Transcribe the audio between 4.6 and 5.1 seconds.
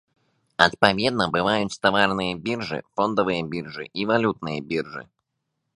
біржы.